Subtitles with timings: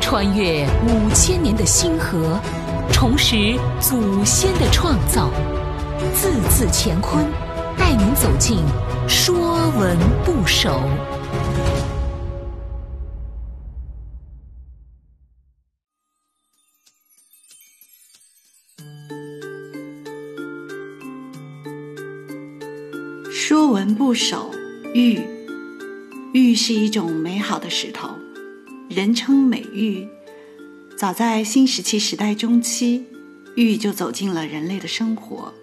[0.00, 2.40] 穿越五千年的星河，
[2.92, 5.30] 重拾祖先的创造，
[6.14, 7.26] 字字乾坤，
[7.76, 8.58] 带您走进
[9.08, 9.36] 《说
[9.78, 10.70] 文不首》。
[23.30, 24.50] 《说文不首》
[24.94, 25.20] 玉，
[26.32, 28.08] 玉是一种美好的石头。
[28.98, 30.08] 人称美玉，
[30.96, 33.04] 早在新石器时代中期，
[33.54, 35.54] 玉就走进了人类的生活。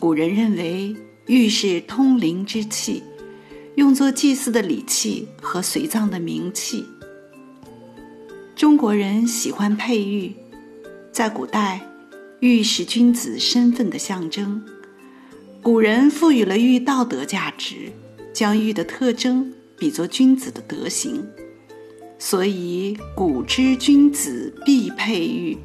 [0.00, 3.02] 古人认为玉是通灵之器，
[3.74, 6.86] 用作祭祀的礼器和随葬的冥器。
[8.56, 10.34] 中国人喜欢佩玉，
[11.12, 11.86] 在古代，
[12.40, 14.64] 玉是君子身份的象征。
[15.60, 17.92] 古人赋予了玉道德价值，
[18.32, 21.22] 将玉的特征比作君子的德行。
[22.24, 25.58] 所以，古之君子必佩玉。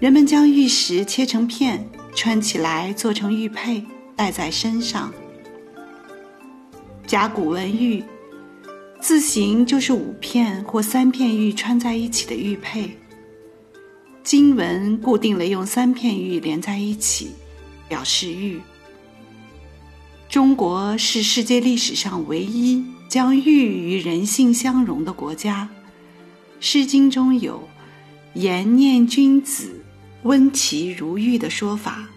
[0.00, 3.84] 人们将玉石切成片，穿起来做成玉佩，
[4.16, 5.12] 戴在身上。
[7.06, 8.02] 甲骨文玉，
[9.02, 12.96] 字形就是五片或三片玉穿在一起的玉佩。
[14.24, 17.32] 金文固定了用三片玉连在一起，
[17.86, 18.58] 表示玉。
[20.36, 22.84] 中国是世界历史上唯一。
[23.08, 25.70] 将玉与人性相融的国家，
[26.60, 27.66] 《诗经》中有
[28.36, 29.82] “颜念君子，
[30.24, 32.10] 温其如玉”的说法。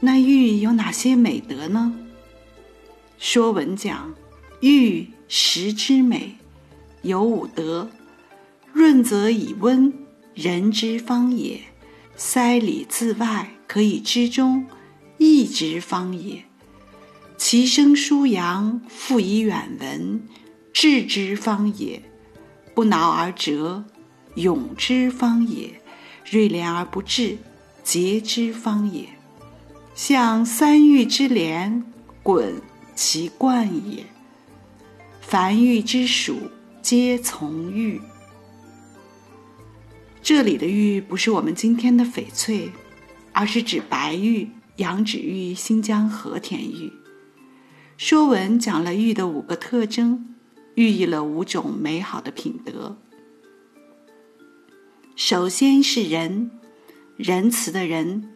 [0.00, 1.94] 那玉有哪些美德呢？
[3.18, 4.14] 《说文》讲
[4.60, 6.36] ：“玉石之美，
[7.00, 7.88] 有五德：
[8.74, 9.90] 润泽以温，
[10.34, 11.60] 人之方也；
[12.14, 14.66] 塞里自外，可以知中，
[15.16, 16.44] 义之方也。”
[17.46, 20.26] 其声舒扬，复以远闻，
[20.72, 22.00] 智之方也；
[22.74, 23.84] 不挠而折，
[24.36, 25.74] 勇之方也；
[26.24, 27.36] 锐廉而不滞，
[27.82, 29.06] 节之方也。
[29.94, 31.84] 象三玉之连，
[32.22, 32.62] 滚
[32.94, 34.06] 其贯也。
[35.20, 36.50] 凡玉之属，
[36.80, 38.00] 皆从玉。
[40.22, 42.72] 这里的玉不是我们今天的翡翠，
[43.34, 46.90] 而是指白玉、羊脂玉、新疆和田玉。
[47.96, 50.34] 说文讲了玉的五个特征，
[50.74, 52.96] 寓意了五种美好的品德。
[55.14, 56.50] 首先是仁，
[57.16, 58.28] 仁慈的仁，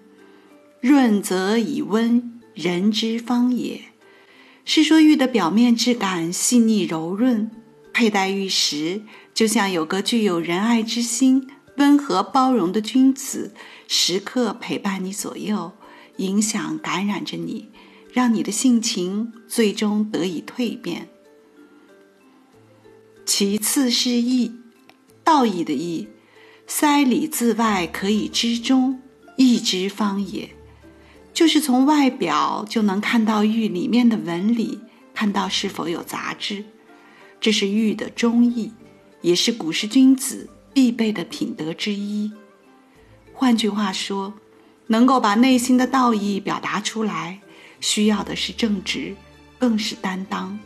[0.81, 3.83] 润泽以温，人之方也。
[4.65, 7.51] 是说玉的表面质感细腻柔润，
[7.93, 9.03] 佩戴玉石
[9.35, 11.49] 就像有个具有仁爱之心、
[11.79, 13.53] 温和包容的君子，
[13.89, 15.73] 时刻陪伴你左右，
[16.19, 17.71] 影响感染着你。
[18.19, 21.09] 让你的性情最终得以蜕变。
[23.25, 24.51] 其次是义，
[25.23, 26.09] 道义的义，
[26.67, 29.01] 塞里自外可以知中，
[29.37, 30.51] 义之方也。
[31.33, 34.81] 就是从外表就能看到玉里面的纹理，
[35.15, 36.65] 看到是否有杂质，
[37.41, 38.73] 这是玉的忠义，
[39.23, 42.33] 也是古时君子必备的品德之一。
[43.33, 44.35] 换句话说，
[44.89, 47.43] 能够把内心的道义表达出来。
[47.81, 49.15] 需要的是正直，
[49.59, 50.59] 更是担当。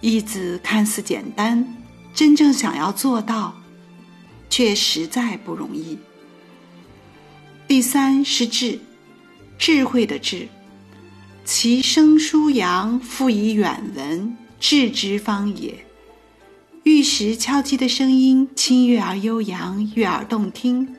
[0.00, 1.66] 义字看似简单，
[2.12, 3.54] 真正想要做到，
[4.50, 5.98] 却实在不容易。
[7.66, 8.78] 第三是智，
[9.58, 10.48] 智慧的智。
[11.44, 15.84] 其声舒扬，复以远闻，智之方也。
[16.84, 20.94] 玉石敲击的声音清悦而悠扬，悦耳动听，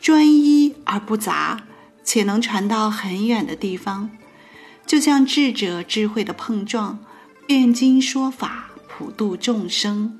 [0.00, 1.64] 专一而不杂，
[2.04, 4.10] 且能传到很远的地方。
[4.90, 6.98] 就像智者智慧的碰撞，
[7.46, 10.18] 辩经说法，普度众生。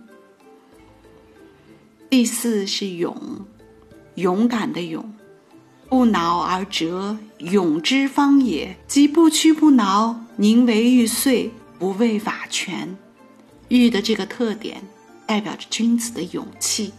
[2.08, 3.44] 第四是勇，
[4.14, 5.12] 勇敢的勇，
[5.88, 8.76] 不挠而折，勇之方也。
[8.86, 12.96] 即不屈不挠，宁为玉碎，不畏法权。
[13.70, 14.80] 玉的这个特点，
[15.26, 16.92] 代表着君子的勇气。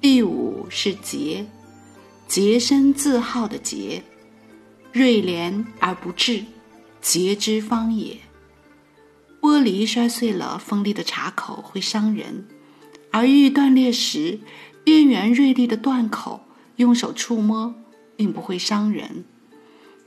[0.00, 1.44] 第五是节，
[2.28, 4.00] 洁身自好的洁。
[4.94, 6.44] 锐廉而不至，
[7.00, 8.18] 节之方也。
[9.40, 12.44] 玻璃摔碎了，锋利的茶口会伤人；
[13.10, 14.38] 而玉断裂时，
[14.84, 16.46] 边缘锐利的断口，
[16.76, 17.74] 用手触摸
[18.14, 19.24] 并不会伤人。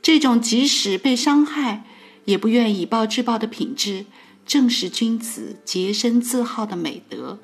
[0.02, 1.84] 这种即使被伤害，
[2.24, 4.06] 也不愿以暴制暴的品质，
[4.46, 7.40] 正是君子洁身自好的美德。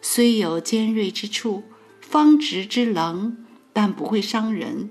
[0.00, 1.64] 虽有尖锐之处，
[2.00, 3.36] 方直之棱，
[3.72, 4.90] 但不会伤人。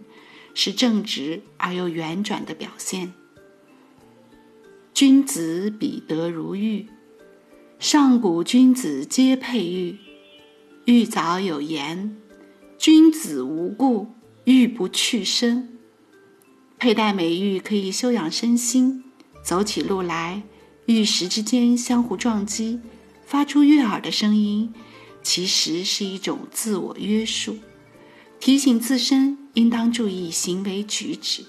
[0.60, 3.14] 是正直而又圆转的表现。
[4.92, 6.88] 君子比德如玉，
[7.78, 10.00] 上古君子皆佩玉，
[10.86, 12.18] 玉藻有言
[12.80, 14.08] ：“君子无故，
[14.46, 15.78] 玉不去身。”
[16.80, 19.04] 佩戴美玉可以修养身心，
[19.44, 20.42] 走起路来，
[20.88, 22.80] 玉石之间相互撞击，
[23.24, 24.74] 发出悦耳的声音，
[25.22, 27.60] 其实是一种自我约束，
[28.40, 31.44] 提醒自身应当注意行为举止。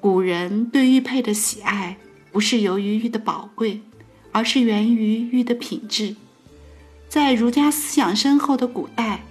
[0.00, 1.98] 古人对玉佩的喜爱，
[2.30, 3.80] 不是由于玉的宝贵。
[4.32, 6.14] 而是源于玉的品质，
[7.08, 9.24] 在儒家思想深厚的古代，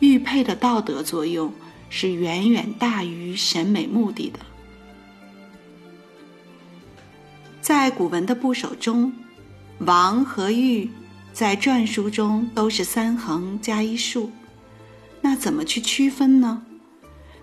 [0.00, 1.52] 玉佩的道德作用
[1.88, 4.40] 是远远大于审美目的的。
[7.60, 9.12] 在古文的部首中，
[9.78, 10.90] 王和玉
[11.32, 14.28] 在篆书中都是三横加一竖，
[15.22, 16.64] 那怎么去区分呢？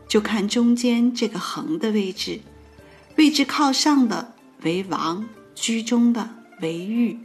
[0.08, 2.42] 就看中间这个横的位置，
[3.18, 6.36] 位置靠上的为王，居中的。
[6.62, 7.18] 为玉。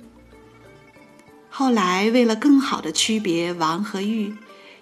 [1.49, 4.33] 后来为了更好的区别王和玉，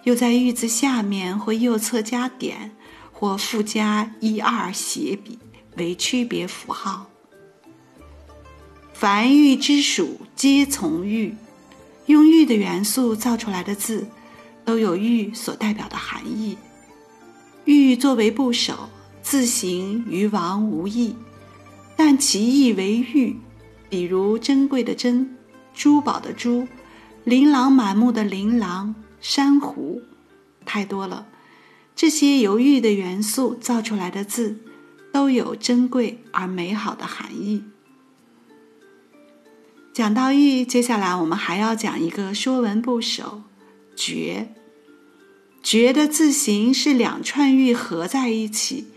[0.03, 2.69] 又在玉字下面或右侧加点，
[3.11, 5.39] 或附加一二斜笔
[5.75, 7.09] 为区别符号。
[8.93, 11.35] 凡玉之属，皆从玉。
[12.05, 14.07] 用玉的元素造出来的字，
[14.65, 16.57] 都有玉所代表的含义。
[17.65, 18.89] 玉作为部首，
[19.21, 21.15] 字形与王无异，
[21.95, 23.37] 但其意为玉。
[23.89, 25.37] 比如珍贵的珍，
[25.73, 26.67] 珠宝的珠，
[27.23, 30.01] 琳琅满目的琳琅，珊瑚，
[30.65, 31.27] 太多了。
[31.95, 34.57] 这些由玉的元素造出来的字，
[35.11, 37.63] 都有珍贵而美好的含义。
[39.93, 43.43] 讲到玉，接下来我们还要讲一个《说文》部首
[43.95, 44.53] “绝”。
[45.63, 48.87] 绝的字形是两串玉合在一起，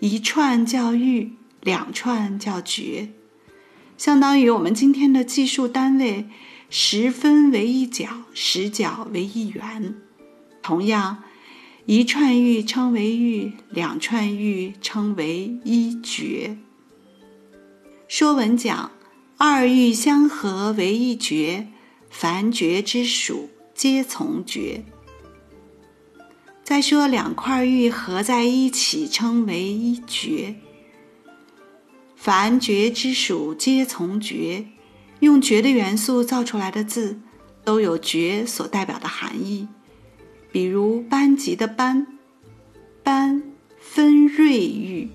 [0.00, 3.10] 一串叫玉，两串叫绝。
[3.96, 6.26] 相当于我们今天的计数单位，
[6.68, 9.94] 十分为一角，十角为一元。
[10.62, 11.22] 同样，
[11.86, 16.58] 一串玉称为玉，两串玉称为一绝。
[18.08, 18.90] 说文讲：
[19.36, 21.68] 二玉相合为一绝，
[22.10, 24.82] 凡绝之属，皆从绝。
[26.64, 30.56] 再说两块玉合在一起，称为一绝。
[32.16, 34.64] 凡绝之属，皆从绝。
[35.20, 37.20] 用绝的元素造出来的字，
[37.64, 39.68] 都有绝所代表的含义。
[40.50, 42.06] 比如班级的班，
[43.02, 43.42] 班
[43.78, 45.10] 分瑞玉，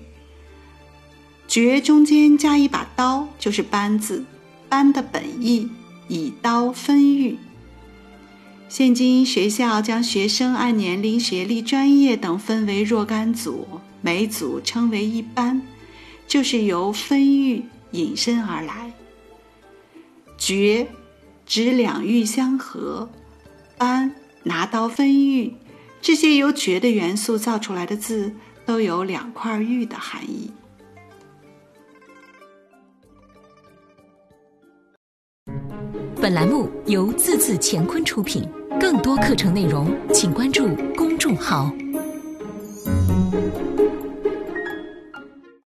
[1.48, 4.24] 绝中间加一把刀，就是班字。
[4.68, 5.68] 班的本意
[6.08, 7.36] 以刀分玉。
[8.72, 13.66] 现今学校将学生按年龄、学历、专业等分为若干组，
[14.00, 15.60] 每组称为一班。
[16.26, 18.90] 就是由分玉引申而来，
[20.38, 20.88] 绝
[21.44, 23.10] 指两玉相合，
[23.76, 24.14] 班
[24.44, 25.52] 拿刀分玉，
[26.00, 28.32] 这些由绝的元素造出来的字，
[28.64, 30.50] 都有两块玉的含义。
[36.18, 38.48] 本栏目由字字乾坤出品，
[38.82, 41.72] 更多课程内容，请关注公众号。